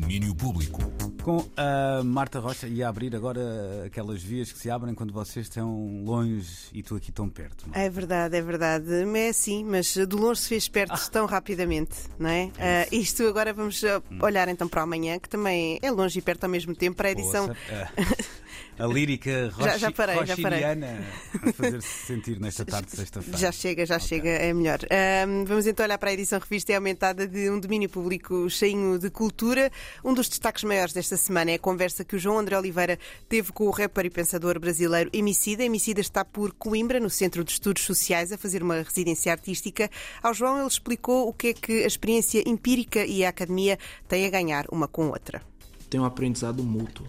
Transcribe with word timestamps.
Domínio 0.00 0.34
Público. 0.34 0.80
Com 1.22 1.46
a 1.56 2.02
Marta 2.02 2.40
Rocha 2.40 2.66
e 2.66 2.82
a 2.82 2.88
abrir 2.88 3.14
agora 3.14 3.84
aquelas 3.86 4.20
vias 4.20 4.50
que 4.50 4.58
se 4.58 4.68
abrem 4.68 4.92
quando 4.92 5.12
vocês 5.12 5.46
estão 5.46 6.02
longe 6.04 6.68
e 6.72 6.82
tu 6.82 6.96
aqui 6.96 7.12
tão 7.12 7.28
perto. 7.28 7.64
É? 7.72 7.84
é 7.84 7.90
verdade, 7.90 8.36
é 8.36 8.42
verdade. 8.42 8.86
É 8.92 9.28
assim, 9.28 9.62
mas 9.62 9.94
de 9.94 10.16
longe 10.16 10.40
se 10.40 10.48
fez 10.48 10.66
perto 10.66 10.94
ah. 10.94 11.10
tão 11.12 11.26
rapidamente, 11.26 11.94
não 12.18 12.28
é? 12.28 12.50
é 12.58 12.88
uh, 12.90 12.94
isto 12.94 13.22
agora 13.22 13.52
vamos 13.52 13.84
hum. 13.84 14.18
olhar 14.20 14.48
então 14.48 14.68
para 14.68 14.82
amanhã, 14.82 15.16
que 15.16 15.28
também 15.28 15.78
é 15.80 15.90
longe 15.92 16.18
e 16.18 16.22
perto 16.22 16.42
ao 16.42 16.50
mesmo 16.50 16.74
tempo, 16.74 16.96
para 16.96 17.08
a 17.08 17.12
edição. 17.12 17.48
a 18.78 18.86
lírica 18.86 19.50
rochi, 19.52 19.70
já, 19.70 19.78
já 19.78 19.90
parei, 19.92 20.26
já 20.26 20.36
parei. 20.36 20.64
a 20.64 21.52
fazer-se 21.52 22.06
sentir 22.06 22.40
nesta 22.40 22.64
tarde 22.64 22.90
de 22.90 22.96
sexta-feira. 22.96 23.38
Já 23.38 23.52
chega, 23.52 23.86
já 23.86 23.96
okay. 23.96 24.08
chega, 24.08 24.28
é 24.28 24.52
melhor. 24.52 24.80
Um, 25.28 25.44
vamos 25.44 25.66
então 25.66 25.84
olhar 25.84 25.98
para 25.98 26.10
a 26.10 26.12
edição 26.12 26.38
revista 26.38 26.72
e 26.72 26.74
aumentada 26.74 27.26
de 27.26 27.48
um 27.50 27.60
domínio 27.60 27.88
público 27.88 28.48
cheio 28.50 28.98
de 28.98 29.10
cultura. 29.10 29.70
Um 30.04 30.12
dos 30.12 30.28
destaques 30.28 30.64
maiores 30.64 30.92
desta 30.92 31.16
semana 31.16 31.52
é 31.52 31.54
a 31.54 31.58
conversa 31.58 32.04
que 32.04 32.16
o 32.16 32.18
João 32.18 32.38
André 32.38 32.58
Oliveira 32.58 32.98
teve 33.28 33.52
com 33.52 33.66
o 33.66 33.70
rapper 33.70 34.06
e 34.06 34.10
pensador 34.10 34.58
brasileiro 34.58 35.08
Emicida. 35.12 35.62
Emicida 35.62 36.00
está 36.00 36.24
por 36.24 36.52
Coimbra, 36.52 36.98
no 36.98 37.10
Centro 37.10 37.44
de 37.44 37.52
Estudos 37.52 37.84
Sociais, 37.84 38.32
a 38.32 38.38
fazer 38.38 38.62
uma 38.62 38.82
residência 38.82 39.30
artística. 39.30 39.88
Ao 40.22 40.34
João 40.34 40.58
ele 40.58 40.68
explicou 40.68 41.28
o 41.28 41.32
que 41.32 41.48
é 41.48 41.52
que 41.54 41.84
a 41.84 41.86
experiência 41.86 42.42
empírica 42.46 43.04
e 43.04 43.24
a 43.24 43.28
academia 43.28 43.78
têm 44.08 44.26
a 44.26 44.30
ganhar 44.30 44.66
uma 44.70 44.88
com 44.88 45.08
outra. 45.08 45.42
Tem 45.88 46.00
um 46.00 46.04
aprendizado 46.04 46.62
mútuo 46.62 47.06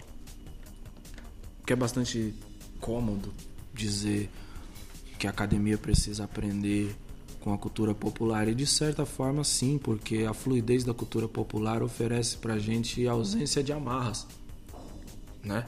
que 1.65 1.73
é 1.73 1.75
bastante 1.75 2.33
cômodo 2.79 3.33
dizer 3.73 4.29
que 5.17 5.27
a 5.27 5.29
academia 5.29 5.77
precisa 5.77 6.23
aprender 6.23 6.95
com 7.41 7.53
a 7.53 7.57
cultura 7.57 7.93
popular 7.93 8.47
e 8.47 8.55
de 8.55 8.65
certa 8.65 9.05
forma 9.05 9.43
sim, 9.43 9.77
porque 9.77 10.25
a 10.27 10.33
fluidez 10.33 10.83
da 10.83 10.93
cultura 10.93 11.27
popular 11.27 11.83
oferece 11.83 12.37
pra 12.37 12.57
gente 12.57 13.07
a 13.07 13.11
ausência 13.11 13.63
de 13.63 13.71
amarras, 13.71 14.25
né? 15.43 15.65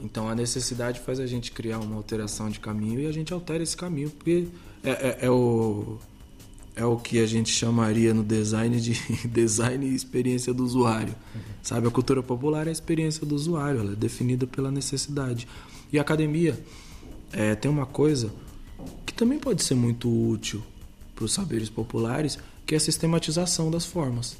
Então 0.00 0.28
a 0.28 0.34
necessidade 0.34 1.00
faz 1.00 1.20
a 1.20 1.26
gente 1.26 1.52
criar 1.52 1.78
uma 1.78 1.96
alteração 1.96 2.50
de 2.50 2.60
caminho 2.60 3.00
e 3.00 3.06
a 3.06 3.12
gente 3.12 3.32
altera 3.32 3.62
esse 3.62 3.76
caminho, 3.76 4.10
porque 4.10 4.48
é, 4.82 4.90
é, 4.90 5.18
é 5.22 5.30
o 5.30 5.98
é 6.78 6.84
o 6.84 6.96
que 6.96 7.18
a 7.18 7.26
gente 7.26 7.50
chamaria 7.50 8.14
no 8.14 8.22
design 8.22 8.80
de 8.80 8.94
design 9.28 9.84
e 9.84 9.94
experiência 9.94 10.54
do 10.54 10.64
usuário. 10.64 11.14
Uhum. 11.34 11.40
Sabe, 11.60 11.88
a 11.88 11.90
cultura 11.90 12.22
popular 12.22 12.66
é 12.66 12.70
a 12.70 12.72
experiência 12.72 13.26
do 13.26 13.34
usuário, 13.34 13.80
ela 13.80 13.92
é 13.92 13.96
definida 13.96 14.46
pela 14.46 14.70
necessidade. 14.70 15.48
E 15.92 15.98
a 15.98 16.02
academia 16.02 16.56
é, 17.32 17.56
tem 17.56 17.68
uma 17.68 17.84
coisa 17.84 18.32
que 19.04 19.12
também 19.12 19.40
pode 19.40 19.64
ser 19.64 19.74
muito 19.74 20.08
útil 20.08 20.62
para 21.16 21.24
os 21.24 21.34
saberes 21.34 21.68
populares, 21.68 22.38
que 22.64 22.74
é 22.74 22.76
a 22.76 22.80
sistematização 22.80 23.72
das 23.72 23.84
formas. 23.84 24.36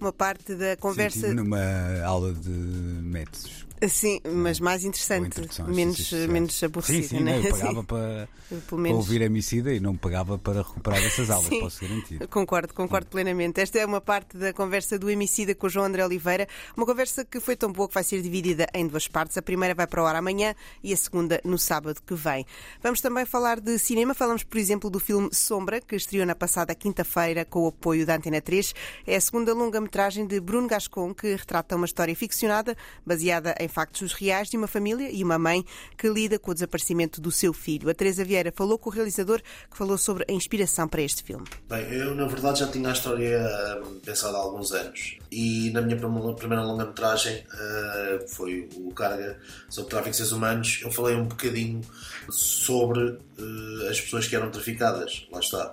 Uma 0.00 0.12
parte 0.12 0.56
da 0.56 0.76
conversa. 0.76 1.28
Sim, 1.28 1.34
numa 1.34 2.02
aula 2.02 2.32
de 2.34 2.50
métodos 2.50 3.69
Sim, 3.88 4.20
mas 4.24 4.60
mais 4.60 4.84
interessante, 4.84 5.40
menos, 5.66 6.12
menos 6.12 6.62
aborrecido. 6.62 7.08
Sim, 7.08 7.18
sim, 7.18 7.24
né? 7.24 7.38
eu 7.38 7.48
pagava 7.56 7.82
para, 7.82 8.28
para 8.66 8.92
ouvir 8.92 9.22
a 9.22 9.24
Emicida 9.24 9.72
e 9.72 9.80
não 9.80 9.96
pagava 9.96 10.38
para 10.38 10.62
recuperar 10.62 11.02
essas 11.02 11.28
aulas, 11.30 11.48
sim, 11.48 11.60
posso 11.60 11.80
garantir. 11.80 12.28
Concordo, 12.28 12.74
concordo 12.74 13.06
sim. 13.06 13.10
plenamente. 13.10 13.60
Esta 13.60 13.78
é 13.78 13.86
uma 13.86 14.00
parte 14.00 14.36
da 14.36 14.52
conversa 14.52 14.98
do 14.98 15.08
Emicida 15.08 15.54
com 15.54 15.66
o 15.66 15.70
João 15.70 15.86
André 15.86 16.04
Oliveira, 16.04 16.46
uma 16.76 16.84
conversa 16.84 17.24
que 17.24 17.40
foi 17.40 17.56
tão 17.56 17.72
boa 17.72 17.88
que 17.88 17.94
vai 17.94 18.04
ser 18.04 18.20
dividida 18.20 18.66
em 18.74 18.86
duas 18.86 19.08
partes. 19.08 19.38
A 19.38 19.42
primeira 19.42 19.74
vai 19.74 19.86
para 19.86 20.02
o 20.02 20.06
ar 20.06 20.16
amanhã 20.16 20.54
e 20.82 20.92
a 20.92 20.96
segunda 20.96 21.40
no 21.42 21.58
sábado 21.58 22.02
que 22.06 22.14
vem. 22.14 22.44
Vamos 22.82 23.00
também 23.00 23.24
falar 23.24 23.60
de 23.60 23.78
cinema, 23.78 24.12
falamos, 24.12 24.44
por 24.44 24.58
exemplo, 24.58 24.90
do 24.90 25.00
filme 25.00 25.30
Sombra, 25.32 25.80
que 25.80 25.96
estreou 25.96 26.26
na 26.26 26.34
passada 26.34 26.74
quinta-feira 26.74 27.46
com 27.46 27.60
o 27.60 27.68
apoio 27.68 28.04
da 28.04 28.16
Antena 28.16 28.42
3. 28.42 28.74
É 29.06 29.16
a 29.16 29.20
segunda 29.20 29.54
longa-metragem 29.54 30.26
de 30.26 30.38
Bruno 30.38 30.68
Gascon, 30.68 31.14
que 31.14 31.34
retrata 31.34 31.76
uma 31.76 31.86
história 31.86 32.14
ficcionada 32.14 32.76
baseada 33.06 33.54
em 33.58 33.69
factos 33.70 34.12
reais 34.12 34.48
de 34.48 34.56
uma 34.56 34.66
família 34.66 35.10
e 35.10 35.22
uma 35.22 35.38
mãe 35.38 35.64
que 35.96 36.08
lida 36.08 36.38
com 36.38 36.50
o 36.50 36.54
desaparecimento 36.54 37.20
do 37.20 37.30
seu 37.30 37.52
filho. 37.52 37.88
A 37.88 37.94
Teresa 37.94 38.24
Vieira 38.24 38.52
falou 38.54 38.78
com 38.78 38.90
o 38.90 38.92
realizador 38.92 39.40
que 39.70 39.76
falou 39.76 39.96
sobre 39.96 40.24
a 40.28 40.32
inspiração 40.32 40.88
para 40.88 41.02
este 41.02 41.22
filme. 41.22 41.46
Bem, 41.68 41.84
eu 41.92 42.14
na 42.14 42.26
verdade 42.26 42.60
já 42.60 42.68
tinha 42.68 42.88
a 42.88 42.92
história 42.92 43.80
hum, 43.84 44.00
pensada 44.04 44.36
há 44.36 44.40
alguns 44.40 44.72
anos 44.72 45.18
e 45.30 45.70
na 45.70 45.80
minha 45.80 45.96
primeira 45.96 46.62
longa-metragem, 46.64 47.44
uh, 47.54 48.28
foi 48.28 48.68
o 48.76 48.92
Carga 48.92 49.38
sobre 49.68 49.90
tráfico 49.90 50.10
de 50.10 50.16
seres 50.16 50.32
humanos, 50.32 50.80
eu 50.82 50.90
falei 50.90 51.14
um 51.14 51.24
bocadinho 51.24 51.80
sobre 52.28 53.00
uh, 53.00 53.88
as 53.88 54.00
pessoas 54.00 54.26
que 54.26 54.34
eram 54.34 54.50
traficadas, 54.50 55.28
lá 55.30 55.38
está. 55.38 55.70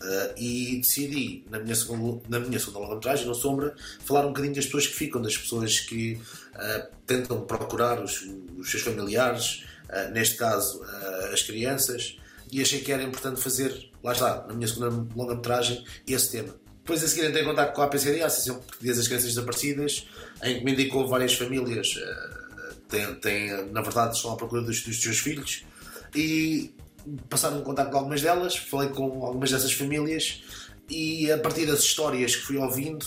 Uh, 0.00 0.32
e 0.34 0.78
decidi, 0.78 1.44
na 1.50 1.58
minha, 1.58 1.74
segunda, 1.74 2.22
na 2.26 2.40
minha 2.40 2.58
segunda 2.58 2.78
longa-metragem, 2.78 3.26
no 3.26 3.34
Sombra, 3.34 3.74
falar 4.02 4.24
um 4.24 4.28
bocadinho 4.28 4.54
das 4.54 4.64
pessoas 4.64 4.86
que 4.86 4.94
ficam, 4.94 5.20
das 5.20 5.36
pessoas 5.36 5.78
que 5.80 6.14
uh, 6.14 6.88
tentam 7.06 7.42
procurar 7.42 8.02
os, 8.02 8.22
os 8.56 8.70
seus 8.70 8.82
familiares, 8.82 9.66
uh, 9.90 10.10
neste 10.10 10.36
caso 10.36 10.82
as 11.30 11.42
crianças, 11.42 12.18
e 12.50 12.62
achei 12.62 12.80
que 12.80 12.90
era 12.90 13.02
importante 13.02 13.42
fazer, 13.42 13.90
lá 14.02 14.12
está, 14.12 14.46
na 14.48 14.54
minha 14.54 14.66
segunda 14.66 15.06
longa-metragem, 15.14 15.84
esse 16.06 16.30
tema. 16.30 16.56
Depois 16.78 17.04
a 17.04 17.08
seguir 17.08 17.28
entrei 17.28 17.42
em 17.42 17.46
contato 17.46 17.74
com 17.74 17.82
a 17.82 17.84
APCD, 17.84 18.22
a 18.22 18.26
Associação 18.26 18.62
Portuguesa 18.62 19.00
das 19.00 19.06
Crianças 19.06 19.28
Desaparecidas, 19.28 20.08
em 20.42 20.58
que 20.58 20.64
me 20.64 20.72
indicou 20.72 21.06
várias 21.06 21.34
famílias, 21.34 21.94
têm, 22.88 23.14
têm, 23.16 23.66
na 23.66 23.82
verdade 23.82 24.16
estão 24.16 24.32
à 24.32 24.36
procura 24.36 24.62
dos, 24.62 24.82
dos 24.82 25.00
seus 25.00 25.18
filhos, 25.18 25.62
e 26.14 26.74
passaram 27.28 27.58
um 27.58 27.62
contato 27.62 27.90
com 27.90 27.98
algumas 27.98 28.22
delas, 28.22 28.56
falei 28.56 28.88
com 28.90 29.24
algumas 29.24 29.50
dessas 29.50 29.72
famílias 29.72 30.42
e 30.88 31.30
a 31.30 31.38
partir 31.38 31.66
das 31.66 31.80
histórias 31.80 32.36
que 32.36 32.42
fui 32.42 32.56
ouvindo 32.56 33.06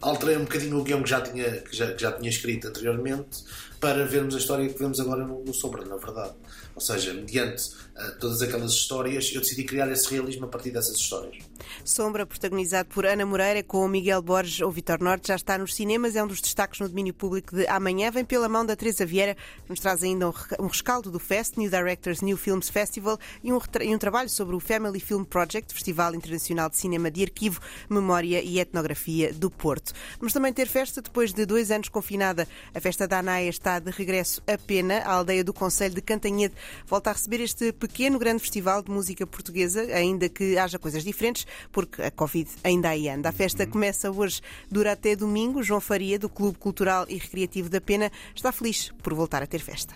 alterei 0.00 0.36
um 0.36 0.44
bocadinho 0.44 0.78
o 0.78 0.82
guião 0.82 1.02
que 1.02 1.10
já 1.10 1.20
tinha, 1.20 1.58
que 1.58 1.76
já, 1.76 1.92
que 1.92 2.02
já 2.02 2.12
tinha 2.12 2.30
escrito 2.30 2.68
anteriormente 2.68 3.44
para 3.78 4.04
vermos 4.06 4.34
a 4.34 4.38
história 4.38 4.68
que 4.68 4.78
vemos 4.78 4.98
agora 5.00 5.24
no, 5.24 5.44
no 5.44 5.54
Sombra, 5.54 5.84
na 5.84 5.96
verdade. 5.96 6.34
Ou 6.74 6.80
seja, 6.80 7.12
mediante 7.12 7.68
uh, 7.68 8.18
todas 8.18 8.40
aquelas 8.42 8.72
histórias, 8.72 9.30
eu 9.34 9.40
decidi 9.40 9.64
criar 9.64 9.90
esse 9.90 10.10
realismo 10.10 10.46
a 10.46 10.48
partir 10.48 10.70
dessas 10.70 10.96
histórias. 10.96 11.36
Sombra, 11.84 12.26
protagonizado 12.26 12.88
por 12.88 13.04
Ana 13.04 13.24
Moreira, 13.26 13.62
com 13.62 13.86
Miguel 13.86 14.22
Borges 14.22 14.60
ou 14.60 14.70
Vitor 14.70 15.00
Norte, 15.00 15.28
já 15.28 15.36
está 15.36 15.58
nos 15.58 15.74
cinemas, 15.74 16.16
é 16.16 16.22
um 16.22 16.26
dos 16.26 16.40
destaques 16.40 16.80
no 16.80 16.88
domínio 16.88 17.12
público 17.12 17.54
de 17.54 17.66
amanhã. 17.66 18.10
Vem 18.10 18.24
pela 18.24 18.48
mão 18.48 18.64
da 18.64 18.76
Teresa 18.76 19.04
Vieira, 19.04 19.34
que 19.34 19.70
nos 19.70 19.80
traz 19.80 20.02
ainda 20.02 20.28
um 20.58 20.66
rescaldo 20.66 21.10
do 21.10 21.18
Fest, 21.18 21.56
New 21.56 21.70
Directors 21.70 22.20
New 22.22 22.36
Films 22.36 22.68
Festival, 22.68 23.18
e 23.42 23.52
um, 23.52 23.58
e 23.82 23.94
um 23.94 23.98
trabalho 23.98 24.28
sobre 24.28 24.56
o 24.56 24.60
Family 24.60 25.00
Film 25.00 25.24
Project, 25.24 25.72
Festival 25.72 26.14
Internacional 26.14 26.70
de 26.70 26.76
Cinema 26.76 27.10
de 27.10 27.22
Arquivo, 27.22 27.60
Memória 27.88 28.42
e 28.42 28.58
Etnografia 28.58 29.32
do 29.32 29.50
Porto. 29.50 29.92
Vamos 30.18 30.32
também 30.32 30.52
ter 30.52 30.66
festa 30.66 31.02
depois 31.02 31.32
de 31.32 31.44
dois 31.44 31.70
anos 31.70 31.88
confinada. 31.88 32.46
A 32.74 32.80
festa 32.80 33.06
da 33.06 33.18
Anaia 33.18 33.48
está 33.48 33.78
de 33.78 33.90
regresso 33.90 34.42
a 34.46 34.56
Pena, 34.56 34.98
a 34.98 35.12
aldeia 35.12 35.44
do 35.44 35.52
Conselho 35.52 35.94
de 35.94 36.02
Cantanhede. 36.02 36.54
Volta 36.86 37.10
a 37.10 37.12
receber 37.12 37.40
este 37.40 37.72
pequeno 37.72 38.18
grande 38.18 38.40
festival 38.40 38.82
de 38.82 38.90
música 38.90 39.26
portuguesa, 39.26 39.82
ainda 39.94 40.28
que 40.28 40.58
haja 40.58 40.78
coisas 40.78 41.04
diferentes, 41.04 41.46
porque 41.72 42.02
a 42.02 42.10
Covid 42.10 42.48
ainda 42.64 42.88
aí 42.88 43.08
anda. 43.08 43.28
A 43.28 43.32
festa 43.32 43.64
uhum. 43.64 43.70
começa 43.70 44.10
hoje, 44.10 44.40
dura 44.70 44.92
até 44.92 45.14
domingo. 45.16 45.62
João 45.62 45.80
Faria, 45.80 46.18
do 46.18 46.28
Clube 46.28 46.58
Cultural 46.58 47.06
e 47.08 47.16
Recreativo 47.16 47.68
da 47.68 47.80
Pena, 47.80 48.10
está 48.34 48.52
feliz 48.52 48.92
por 49.02 49.14
voltar 49.14 49.42
a 49.42 49.46
ter 49.46 49.60
festa. 49.60 49.94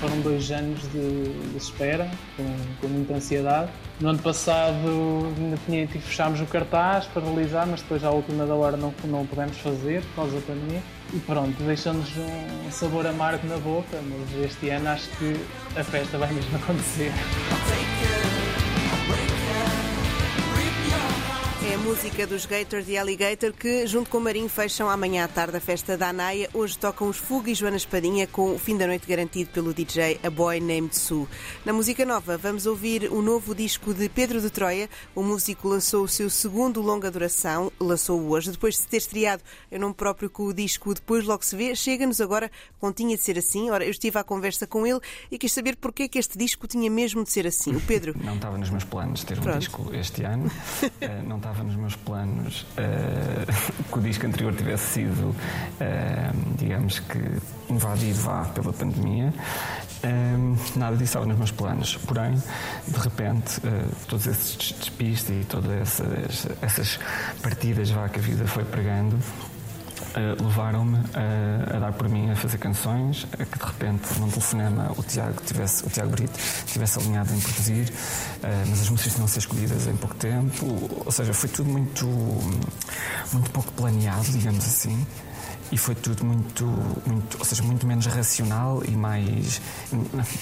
Foram 0.00 0.18
dois 0.20 0.50
anos 0.50 0.80
de, 0.92 1.50
de 1.50 1.56
espera, 1.58 2.10
com, 2.36 2.44
com, 2.80 2.88
muita 2.88 3.14
ansiedade. 3.14 3.70
No 4.00 4.08
ano 4.08 4.18
passado 4.18 4.74
ainda 5.36 5.58
tinha, 5.66 5.86
fechámos 5.86 6.40
o 6.40 6.46
cartaz 6.46 7.04
para 7.04 7.22
realizar, 7.22 7.66
mas 7.66 7.82
depois 7.82 8.02
à 8.02 8.10
última 8.10 8.46
da 8.46 8.54
hora 8.54 8.78
não, 8.78 8.94
não 9.04 9.26
pudemos 9.26 9.58
fazer 9.58 10.02
por 10.02 10.22
causa 10.22 10.36
da 10.36 10.40
pandemia. 10.40 10.82
E 11.12 11.18
pronto, 11.18 11.62
deixamos 11.64 12.08
um 12.16 12.70
sabor 12.70 13.06
amargo 13.06 13.46
na 13.46 13.58
boca, 13.58 14.00
mas 14.02 14.44
este 14.44 14.70
ano 14.70 14.88
acho 14.88 15.08
que 15.18 15.36
a 15.78 15.84
festa 15.84 16.16
vai 16.16 16.32
mesmo 16.32 16.56
acontecer. 16.56 17.12
Música 21.80 22.26
dos 22.26 22.44
Gators 22.44 22.88
e 22.88 22.98
Alligator 22.98 23.52
que, 23.52 23.86
junto 23.86 24.10
com 24.10 24.18
o 24.18 24.20
Marinho, 24.20 24.48
fecham 24.48 24.88
amanhã 24.88 25.24
à 25.24 25.28
tarde 25.28 25.56
a 25.56 25.60
festa 25.60 25.96
da 25.96 26.08
Anaia. 26.10 26.48
Hoje 26.52 26.76
tocam 26.78 27.08
os 27.08 27.16
Fuga 27.16 27.50
e 27.50 27.54
Joana 27.54 27.76
Espadinha 27.76 28.26
com 28.26 28.54
o 28.54 28.58
fim 28.58 28.76
da 28.76 28.86
noite 28.86 29.06
garantido 29.06 29.50
pelo 29.50 29.72
DJ 29.72 30.20
A 30.22 30.28
Boy 30.28 30.60
Named 30.60 30.94
Sue. 30.94 31.26
Na 31.64 31.72
música 31.72 32.04
nova, 32.04 32.36
vamos 32.36 32.66
ouvir 32.66 33.10
o 33.10 33.22
novo 33.22 33.54
disco 33.54 33.94
de 33.94 34.08
Pedro 34.08 34.40
de 34.40 34.50
Troia. 34.50 34.90
O 35.14 35.22
músico 35.22 35.68
lançou 35.68 36.04
o 36.04 36.08
seu 36.08 36.28
segundo 36.28 36.82
longa 36.82 37.10
duração, 37.10 37.72
lançou-o 37.80 38.30
hoje. 38.30 38.50
Depois 38.50 38.74
de 38.74 38.86
ter 38.86 38.98
estreado 38.98 39.42
eu 39.70 39.80
não 39.80 39.92
próprio 39.92 40.28
com 40.28 40.44
o 40.44 40.52
disco 40.52 40.92
Depois 40.92 41.24
Logo 41.24 41.44
Se 41.44 41.56
Vê, 41.56 41.74
chega-nos 41.74 42.20
agora 42.20 42.50
com 42.78 42.92
Tinha 42.92 43.16
de 43.16 43.22
Ser 43.22 43.38
Assim. 43.38 43.70
Ora, 43.70 43.84
eu 43.84 43.90
estive 43.90 44.18
à 44.18 44.24
conversa 44.24 44.66
com 44.66 44.86
ele 44.86 45.00
e 45.30 45.38
quis 45.38 45.52
saber 45.52 45.76
porquê 45.76 46.08
que 46.08 46.18
este 46.18 46.36
disco 46.36 46.66
tinha 46.66 46.90
mesmo 46.90 47.24
de 47.24 47.30
ser 47.30 47.46
assim. 47.46 47.74
O 47.74 47.80
Pedro... 47.80 48.14
Não 48.22 48.34
estava 48.34 48.58
nos 48.58 48.68
meus 48.68 48.84
planos 48.84 49.24
ter 49.24 49.38
um 49.38 49.58
disco 49.58 49.90
este 49.94 50.24
ano. 50.24 50.46
uh, 50.46 51.22
não 51.26 51.38
estava 51.38 51.69
nos 51.70 51.76
meus 51.76 51.96
planos 51.96 52.66
uh, 52.72 53.82
que 53.92 53.98
o 53.98 54.02
disco 54.02 54.26
anterior 54.26 54.54
tivesse 54.54 54.94
sido, 54.94 55.28
uh, 55.28 56.56
digamos 56.56 56.98
que, 57.00 57.18
invadido 57.68 58.20
vá 58.20 58.44
pela 58.46 58.72
pandemia. 58.72 59.32
nada 60.74 60.96
disso 60.96 61.04
estava 61.04 61.26
nos 61.26 61.38
meus 61.38 61.52
planos. 61.52 61.96
Porém, 61.98 62.34
de 62.34 62.98
repente, 62.98 63.60
todos 64.08 64.26
esses 64.26 64.72
despistes 64.72 65.30
e 65.30 65.44
todas 65.44 65.70
essas, 65.70 66.48
essas 66.60 66.98
partidas 67.42 67.90
vá 67.90 68.08
que 68.08 68.18
a 68.18 68.22
vida 68.22 68.46
foi 68.46 68.64
pregando 68.64 69.16
uh, 70.16 70.42
levaram-me 70.42 70.98
a, 71.14 71.76
a, 71.76 71.78
dar 71.78 71.92
por 71.92 72.08
mim 72.08 72.30
a 72.30 72.36
fazer 72.36 72.58
canções, 72.58 73.26
a 73.32 73.44
que 73.44 73.58
de 73.58 73.64
repente 73.64 74.18
num 74.18 74.28
telefonema 74.28 74.92
o 74.96 75.02
Tiago, 75.02 75.40
tivesse, 75.44 75.86
o 75.86 75.90
Tiago 75.90 76.10
Brito 76.10 76.38
tivesse 76.66 76.98
alinhado 76.98 77.34
em 77.34 77.40
produzir, 77.40 77.88
uh, 77.88 78.68
mas 78.68 78.80
as 78.80 78.90
músicas 78.90 79.14
tinham 79.14 79.24
a 79.24 79.28
ser 79.28 79.38
escolhidas 79.40 79.86
em 79.86 79.96
pouco 79.96 80.14
tempo, 80.16 80.66
ou 81.04 81.12
seja, 81.12 81.32
foi 81.32 81.48
tudo 81.48 81.70
muito, 81.70 82.06
muito 83.32 83.50
pouco 83.50 83.72
planeado, 83.72 84.24
digamos 84.30 84.64
assim 84.64 85.06
e 85.72 85.78
foi 85.78 85.94
tudo 85.94 86.24
muito, 86.24 86.64
muito, 87.06 87.38
ou 87.38 87.44
seja, 87.44 87.62
muito 87.62 87.86
menos 87.86 88.06
racional 88.06 88.82
e 88.86 88.90
mais, 88.92 89.60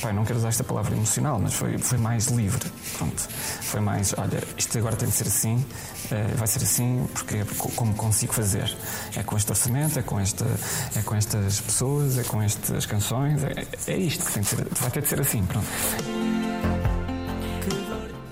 pai, 0.01 0.13
não 0.13 0.25
quero 0.25 0.39
usar 0.39 0.49
esta 0.49 0.65
palavra 0.65 0.95
emocional, 0.95 1.39
mas 1.39 1.55
foi, 1.55 1.77
foi 1.79 1.99
mais 1.99 2.27
livre, 2.27 2.71
pronto, 2.97 3.29
foi 3.63 3.81
mais, 3.81 4.15
olha, 4.17 4.43
isto 4.57 4.79
agora 4.79 4.97
tem 4.97 5.09
de 5.09 5.15
ser 5.15 5.27
assim, 5.27 5.57
uh, 5.57 6.37
vai 6.37 6.47
ser 6.47 6.63
assim 6.63 7.07
porque 7.13 7.37
é 7.37 7.47
como 7.77 7.95
consigo 7.95 8.33
fazer, 8.33 8.75
é 9.15 9.23
com 9.23 9.37
este 9.37 9.51
orçamento, 9.51 9.99
é 9.99 10.03
com 10.03 10.19
esta, 10.19 10.47
é 10.97 11.03
com 11.03 11.15
estas 11.15 11.61
pessoas, 11.61 12.19
é 12.19 12.25
com 12.25 12.43
estas 12.43 12.87
canções, 12.87 13.43
é, 13.45 13.67
é 13.87 13.97
isto 13.97 14.25
que 14.25 14.33
tem 14.33 14.43
de 14.43 14.49
ser, 14.49 14.67
vai 14.81 14.91
ter 14.91 15.03
de 15.03 15.09
ser 15.09 15.21
assim, 15.21 15.45
pronto. 15.45 15.67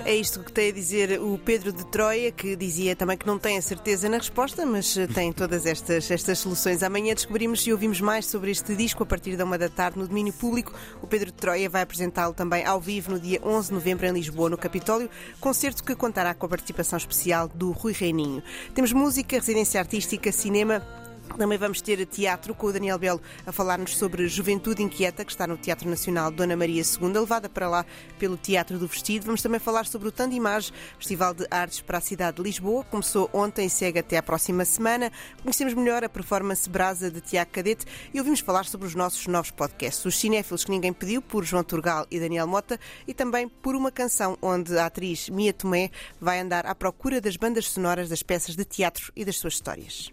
É 0.06 0.14
isto 0.14 0.38
que 0.38 0.52
tem 0.52 0.68
a 0.68 0.72
dizer 0.72 1.20
o 1.20 1.36
Pedro 1.36 1.72
de 1.72 1.84
Troia, 1.84 2.30
que 2.30 2.54
dizia 2.54 2.94
também 2.94 3.18
que 3.18 3.26
não 3.26 3.40
tem 3.40 3.58
a 3.58 3.60
certeza 3.60 4.08
na 4.08 4.18
resposta, 4.18 4.64
mas 4.64 4.96
eh, 4.96 5.08
tem 5.08 5.32
todas 5.32 5.66
estas, 5.66 6.08
estas 6.08 6.38
soluções. 6.38 6.84
Amanhã 6.84 7.12
descobrimos 7.12 7.66
e 7.66 7.72
ouvimos 7.72 8.00
mais 8.00 8.24
sobre 8.26 8.52
este 8.52 8.76
disco 8.76 9.02
a 9.02 9.06
partir 9.06 9.36
da 9.36 9.44
uma 9.44 9.58
da 9.58 9.68
tarde 9.68 9.98
no 9.98 10.06
domínio 10.06 10.32
público. 10.32 10.72
O 11.02 11.08
Pedro 11.08 11.32
de 11.32 11.32
Troia 11.32 11.68
vai 11.68 11.82
apresentá-lo 11.82 12.32
também 12.32 12.64
ao 12.64 12.80
vivo 12.80 13.10
no 13.10 13.18
dia 13.18 13.40
11 13.42 13.66
de 13.66 13.74
novembro 13.74 14.06
em 14.06 14.12
Lisboa, 14.12 14.48
no 14.48 14.56
Capitólio, 14.56 15.10
concerto 15.40 15.82
que 15.82 15.96
contará 15.96 16.34
com 16.34 16.46
a 16.46 16.50
participação 16.50 16.96
especial 16.96 17.48
do 17.48 17.72
Rui 17.72 17.92
Reininho. 17.92 18.44
Temos 18.76 18.92
música, 18.92 19.34
residência 19.34 19.80
artística, 19.80 20.30
cinema 20.30 20.86
também 21.34 21.58
vamos 21.58 21.80
ter 21.80 22.04
teatro 22.06 22.54
com 22.54 22.68
o 22.68 22.72
Daniel 22.72 22.98
Belo 22.98 23.20
a 23.46 23.52
falar-nos 23.52 23.96
sobre 23.96 24.26
Juventude 24.28 24.82
Inquieta, 24.82 25.24
que 25.24 25.30
está 25.30 25.46
no 25.46 25.56
Teatro 25.56 25.88
Nacional 25.88 26.30
Dona 26.30 26.56
Maria 26.56 26.82
II, 26.82 27.08
levada 27.12 27.48
para 27.48 27.68
lá 27.68 27.84
pelo 28.18 28.36
Teatro 28.36 28.78
do 28.78 28.86
Vestido. 28.86 29.26
Vamos 29.26 29.42
também 29.42 29.60
falar 29.60 29.86
sobre 29.86 30.08
o 30.08 30.12
Tandimage, 30.12 30.72
Festival 30.98 31.34
de 31.34 31.46
Artes 31.50 31.80
para 31.80 31.98
a 31.98 32.00
cidade 32.00 32.36
de 32.36 32.42
Lisboa. 32.42 32.84
Começou 32.84 33.28
ontem 33.32 33.66
e 33.66 33.70
segue 33.70 33.98
até 33.98 34.16
à 34.16 34.22
próxima 34.22 34.64
semana. 34.64 35.12
Conhecemos 35.42 35.74
melhor 35.74 36.04
a 36.04 36.08
performance 36.08 36.68
Brasa 36.68 37.10
de 37.10 37.20
Tiago 37.20 37.50
Cadete 37.50 37.84
e 38.12 38.18
ouvimos 38.18 38.40
falar 38.40 38.64
sobre 38.64 38.86
os 38.86 38.94
nossos 38.94 39.26
novos 39.26 39.50
podcasts. 39.50 40.04
Os 40.04 40.18
Cinéfilos 40.18 40.64
que 40.64 40.70
Ninguém 40.70 40.92
Pediu, 40.92 41.20
por 41.20 41.44
João 41.44 41.64
Turgal 41.64 42.06
e 42.10 42.18
Daniel 42.18 42.46
Mota, 42.46 42.78
e 43.06 43.12
também 43.12 43.48
por 43.48 43.74
uma 43.74 43.90
canção 43.90 44.38
onde 44.40 44.76
a 44.78 44.86
atriz 44.86 45.28
Mia 45.28 45.52
Tomé 45.52 45.90
vai 46.20 46.40
andar 46.40 46.66
à 46.66 46.74
procura 46.74 47.20
das 47.20 47.36
bandas 47.36 47.68
sonoras 47.68 48.08
das 48.08 48.22
peças 48.22 48.56
de 48.56 48.64
teatro 48.64 49.12
e 49.14 49.24
das 49.24 49.36
suas 49.36 49.54
histórias 49.54 50.10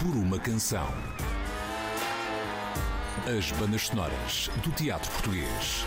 por 0.00 0.16
uma 0.16 0.38
canção. 0.38 0.88
As 3.26 3.52
bandas 3.52 3.86
sonoras 3.86 4.50
do 4.62 4.70
teatro 4.72 5.10
português. 5.12 5.84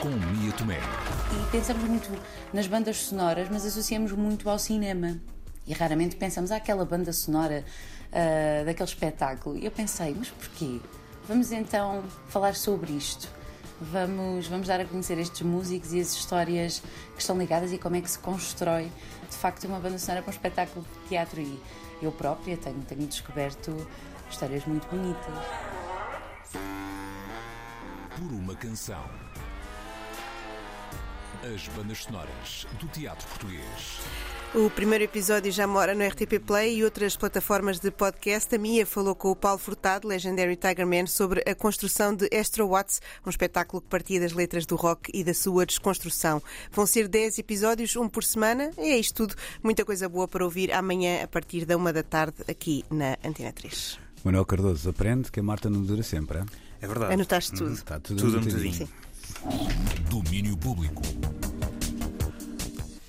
Com 0.00 0.08
Mia 0.08 0.52
Tomé. 0.52 0.78
E 0.78 1.50
pensamos 1.50 1.82
muito 1.84 2.10
nas 2.52 2.66
bandas 2.66 2.96
sonoras, 2.98 3.48
mas 3.50 3.64
associamos 3.64 4.12
muito 4.12 4.48
ao 4.48 4.58
cinema. 4.58 5.18
E 5.66 5.72
raramente 5.72 6.16
pensamos 6.16 6.50
àquela 6.50 6.84
banda 6.84 7.12
sonora 7.12 7.64
uh, 8.10 8.64
daquele 8.64 8.88
espetáculo. 8.88 9.56
E 9.56 9.64
eu 9.64 9.70
pensei, 9.70 10.14
mas 10.16 10.28
porquê? 10.28 10.80
Vamos 11.26 11.52
então 11.52 12.04
falar 12.28 12.54
sobre 12.54 12.92
isto. 12.92 13.28
Vamos, 13.80 14.46
vamos 14.46 14.68
dar 14.68 14.80
a 14.80 14.84
conhecer 14.84 15.18
estes 15.18 15.42
músicos 15.42 15.92
e 15.92 16.00
as 16.00 16.12
histórias 16.12 16.80
que 17.14 17.20
estão 17.20 17.36
ligadas 17.36 17.72
e 17.72 17.78
como 17.78 17.96
é 17.96 18.00
que 18.00 18.10
se 18.10 18.18
constrói 18.18 18.90
de 19.28 19.36
facto 19.36 19.64
uma 19.64 19.80
banda 19.80 19.98
sonora 19.98 20.22
para 20.22 20.30
um 20.30 20.34
espetáculo 20.34 20.84
de 20.84 21.08
teatro. 21.08 21.40
E 21.40 21.60
eu 22.00 22.12
própria 22.12 22.56
tenho, 22.56 22.80
tenho 22.82 23.06
descoberto 23.06 23.74
histórias 24.30 24.64
muito 24.64 24.86
bonitas. 24.88 25.44
Por 28.16 28.32
uma 28.32 28.54
canção. 28.54 29.04
As 31.54 31.68
bandas 31.68 31.98
sonoras 31.98 32.66
do 32.78 32.86
teatro 32.88 33.26
português. 33.28 34.00
O 34.54 34.70
primeiro 34.70 35.02
episódio 35.02 35.50
já 35.50 35.66
mora 35.66 35.96
no 35.96 36.06
RTP 36.06 36.38
Play 36.38 36.78
e 36.78 36.84
outras 36.84 37.16
plataformas 37.16 37.80
de 37.80 37.90
podcast. 37.90 38.54
A 38.54 38.58
Mia 38.58 38.86
falou 38.86 39.12
com 39.12 39.32
o 39.32 39.34
Paulo 39.34 39.58
Furtado, 39.58 40.06
Legendary 40.06 40.54
Tiger 40.54 40.86
Man, 40.86 41.06
sobre 41.08 41.42
a 41.44 41.56
construção 41.56 42.14
de 42.14 42.28
Astro 42.32 42.68
Watts, 42.68 43.02
um 43.26 43.30
espetáculo 43.30 43.82
que 43.82 43.88
partia 43.88 44.20
das 44.20 44.32
letras 44.32 44.64
do 44.64 44.76
rock 44.76 45.10
e 45.12 45.24
da 45.24 45.34
sua 45.34 45.66
desconstrução. 45.66 46.40
Vão 46.70 46.86
ser 46.86 47.08
10 47.08 47.40
episódios, 47.40 47.96
um 47.96 48.08
por 48.08 48.22
semana. 48.22 48.70
E 48.78 48.92
é 48.92 48.96
isto 48.96 49.26
tudo. 49.26 49.34
Muita 49.60 49.84
coisa 49.84 50.08
boa 50.08 50.28
para 50.28 50.44
ouvir 50.44 50.72
amanhã 50.72 51.24
a 51.24 51.26
partir 51.26 51.64
da 51.64 51.76
uma 51.76 51.92
da 51.92 52.04
tarde 52.04 52.36
aqui 52.48 52.84
na 52.88 53.18
Antena 53.24 53.52
3. 53.52 53.98
Manuel 54.22 54.46
Cardoso 54.46 54.88
aprende 54.88 55.32
que 55.32 55.40
a 55.40 55.42
Marta 55.42 55.68
não 55.68 55.82
dura 55.82 56.04
sempre. 56.04 56.38
É, 56.38 56.44
é 56.82 56.86
verdade. 56.86 57.12
Anotaste 57.12 57.56
tudo. 57.56 57.72
Está 57.72 57.98
tudo, 57.98 58.22
tudo 58.22 58.36
anotadinho. 58.36 58.88
Domínio 60.08 60.56
público. 60.56 61.02